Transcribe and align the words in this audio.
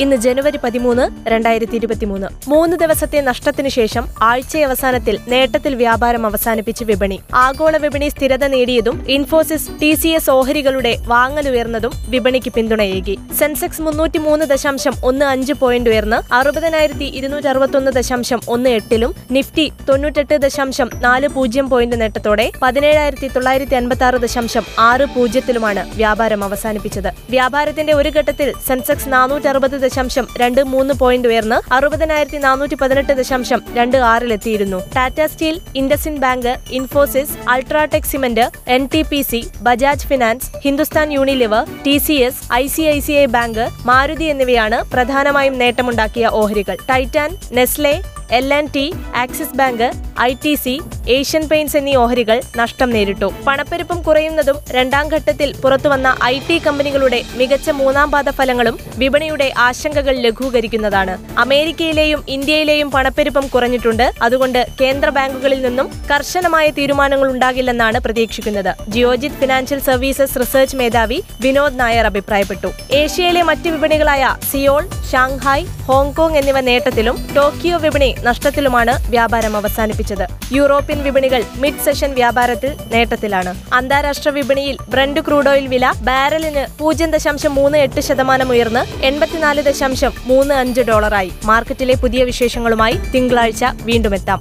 ഇന്ന് 0.00 0.16
ജനുവരി 0.16 0.56
പതിമൂന്ന് 0.56 1.28
രണ്ടായിരത്തി 1.28 1.76
ഇരുപത്തിമൂന്ന് 1.76 2.50
മൂന്ന് 2.50 2.76
ദിവസത്തെ 2.76 3.20
നഷ്ടത്തിനു 3.20 3.68
ശേഷം 3.68 4.04
ആഴ്ചയവസാനത്തിൽ 4.22 5.18
നേട്ടത്തിൽ 5.28 5.74
വ്യാപാരം 5.74 6.26
അവസാനിപ്പിച്ച് 6.26 6.84
വിപണി. 6.84 7.20
ആഗോള 7.34 7.76
വിപണി 7.76 8.08
സ്ഥിരത 8.08 8.44
നേടിയതും 8.44 9.10
ഇൻഫോസിസ് 9.10 9.70
ടി 9.82 9.94
സി 9.94 10.08
എസ് 10.08 10.30
ഓഹരികളുടെ 10.30 10.96
വാങ്ങലുയർന്നതും 11.06 11.92
വിപണിക്ക് 12.08 12.52
പിന്തുണയേകി. 12.52 13.18
സെൻസെക്സ് 13.38 13.82
മുന്നൂറ്റി 13.82 14.18
മൂന്ന് 14.18 14.46
ദശാംശം 14.46 14.92
ഒന്ന് 15.04 15.24
അഞ്ച് 15.24 15.52
പോയിന്റ് 15.52 15.90
ഉയർന്ന് 15.90 16.34
അറുപതിനായിരത്തി 16.34 17.04
ഇരുന്നൂറ്റി 17.04 17.46
അറുപത്തൊന്ന് 17.46 17.90
ദശാംശം 17.90 18.40
ഒന്ന് 18.48 18.70
എട്ടിലും 18.70 19.14
നിഫ്റ്റി 19.30 19.72
തൊണ്ണൂറ്റെട്ട് 19.88 20.34
ദശാംശം 20.34 20.90
നാല് 20.94 21.28
പൂജ്യം 21.28 21.70
പോയിന്റ് 21.70 22.00
നേട്ടത്തോടെ 22.00 22.52
പതിനേഴായിരത്തി 22.62 23.28
തൊള്ളായിരത്തി 23.28 23.74
അൻപത്തി 23.74 24.02
ആറ് 24.02 24.14
ദശാംശം 24.14 24.62
ആറ് 24.78 25.04
പൂജ്യത്തിലുമാണ് 25.16 25.84
വ്യാപാരം 25.96 26.44
അവസാനിപ്പിച്ചത്. 26.44 27.10
വ്യാപാരത്തിന്റെ 27.30 27.92
ഒരു 27.92 28.08
ഘട്ടത്തിൽ 28.08 28.52
സെൻസെക്സ് 28.68 29.12
നാനൂറ്റി 29.12 29.48
ദശാംശം 29.88 30.26
രണ്ട് 30.42 30.62
മൂന്ന് 30.72 30.94
പോയിന്റ് 31.02 31.28
ഉയർന്ന് 31.32 31.58
അറുപതിനായിരത്തി 31.74 32.38
നാനൂറ്റി 32.46 32.76
പതിനെട്ട് 32.80 33.12
ദശാംശം 33.20 33.60
രണ്ട് 33.78 33.96
ആറിലെത്തിയിരുന്നു. 34.12 34.80
Tata 34.96 35.20
steel 35.32 35.56
IndusInd 35.80 36.14
bank 36.24 36.52
Infosys 36.78 37.36
UltraTech 37.54 38.10
cement 38.12 38.46
N 38.76 38.84
T 38.94 39.02
P 39.10 39.20
C 39.30 39.40
Bajaj 39.62 40.06
finance 40.10 40.50
Hindustan 40.64 41.08
Unilever 41.16 41.62
T 41.86 41.94
C 42.06 42.16
S 42.28 42.42
I 42.62 42.64
C 42.74 42.84
I 42.94 42.98
C 43.06 43.14
I 43.22 43.26
bank 43.36 43.64
Maruti 43.90 44.26
എന്നിവയാണ് 44.34 44.78
പ്രധാനമായും 44.94 45.56
നേട്ടമുണ്ടാക്കിയ 45.62 46.26
ഓഹരികൾ. 46.40 46.76
Titan 46.90 47.30
Nestle 47.58 47.94
L 48.32 48.54
and 48.54 48.74
T 48.74 48.94
Axis 49.14 49.56
bank 49.56 49.90
I 50.20 50.34
T 50.44 50.54
C 50.54 50.80
Asian 51.08 51.48
paints 51.48 51.76
എന്നീ 51.76 51.94
ഓഹരികൾ 51.94 52.40
നഷ്ടം 52.56 52.90
നേരിട്ടു. 52.90 53.32
പണപ്പെരുപ്പം 53.46 54.02
കുറയുന്നതും 54.02 54.56
രണ്ടാം 54.70 55.08
ഘട്ടത്തിൽ 55.08 55.56
പുറത്തുവന്ന 55.62 56.16
ഐ 56.24 56.38
ടി 56.38 56.58
കമ്പനികളുടെ 56.58 57.22
മികച്ച 57.34 57.70
മൂന്നാം 57.70 58.10
പാദ 58.10 58.30
ഫലങ്ങളും 58.30 58.78
വിപണിയുടെ 58.96 59.52
ആശങ്കകൾ 59.58 60.16
ലഘൂകരിക്കുന്നതാണ്. 60.16 61.18
അമേരിക്കയിലെയും 61.38 62.24
ഇന്ത്യയിലെയും 62.28 62.90
പണപ്പെരുപ്പം 62.90 63.46
കുറഞ്ഞിട്ടുണ്ട്. 63.46 64.12
അതുകൊണ്ട് 64.22 64.66
കേന്ദ്ര 64.80 65.10
ബാങ്കുകളിൽ 65.10 65.62
നിന്നും 65.62 65.90
കർശനമായ 66.10 66.70
തീരുമാനങ്ങൾ 66.70 67.30
ഉണ്ടാകില്ലെന്നാണ് 67.30 67.98
പ്രതീക്ഷിക്കുന്നത്. 67.98 68.74
ജിയോജിത് 68.88 69.32
ഫിനാൻഷ്യൽ 69.32 69.78
സർവീസസ് 69.78 70.40
റിസർച്ച് 70.40 70.76
മേധാവി 70.76 71.22
വിനോദ് 71.40 71.80
നായർ 71.80 72.06
അഭിപ്രായപ്പെട്ടു. 72.06 72.72
ഏഷ്യയിലെ 72.92 73.42
മറ്റ് 73.42 73.68
വിപണികളായ 73.68 74.36
സിയോൾ 74.52 74.88
ഷാങ്ഹായ് 75.12 75.66
ഹോങ്കോങ് 75.66 76.36
എന്നിവ 76.36 76.60
നേട്ടത്തിലും 76.60 77.28
ടോക്കിയോ 77.36 77.78
വിപണി 77.78 78.14
നഷ്ടത്തിലുമാണ് 78.24 79.10
വ്യാപാരം 79.10 79.56
അവസാനിപ്പിച്ചത്. 79.56 80.26
യൂറോപ്യൻ 80.52 81.02
വിപണികൾ 81.02 81.44
മിഡ് 81.56 81.84
സെഷൻ 81.84 82.14
വ്യാപാരത്തിൽ 82.14 82.76
നേട്ടത്തിലാണ്. 82.92 83.54
അന്താരാഷ്ട്ര 83.72 84.30
വിപണിയിൽ 84.30 84.76
ബ്രണ്ട് 84.88 85.20
ക്രൂഡ് 85.20 85.48
ഓയിൽ 85.48 85.66
വില 85.66 85.92
ബാരലിന് 86.02 86.78
പൂജ്യം 86.78 87.10
ദശാംശം 87.10 87.54
മൂന്ന് 87.54 87.78
എട്ട് 87.78 88.00
ശതമാനം 88.00 88.50
ഉയർന്ന് 88.50 89.04
എൺപത്തിനാല് 89.04 89.62
ദശാംശം 89.62 90.12
മൂന്ന് 90.24 90.54
അഞ്ച് 90.54 90.80
ഡോളറായി. 90.80 91.32
മാർക്കറ്റിലെ 91.44 91.94
പുതിയ 91.94 92.24
വിശേഷങ്ങളുമായി 92.24 92.92
തിങ്കളാഴ്ച 92.92 93.64
വീണ്ടും 93.82 94.14
എത്താം. 94.14 94.40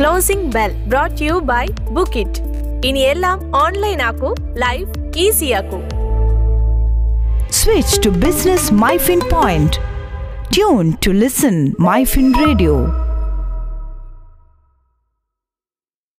Closing 0.00 0.52
bell 0.52 0.72
brought 0.72 1.22
you 1.22 1.32
by 1.32 1.66
book 1.66 2.18
it 2.18 2.40
ഇനി 2.86 2.98
എല്ലാം 2.98 3.56
ഓൺലൈൻ 3.56 4.02
ആക്കൂ 4.02 4.34
life 4.38 5.18
ഈസിയാക്കൂ 5.18 5.80
switch 7.50 8.00
to 8.04 8.10
Business 8.24 8.64
MyFin 8.82 9.20
Point. 9.34 9.97
Tune 10.50 10.96
to 10.98 11.12
listen 11.12 11.72
MyFin 11.78 12.34
Radio. 12.34 13.07